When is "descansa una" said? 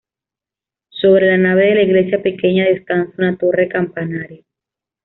2.65-3.37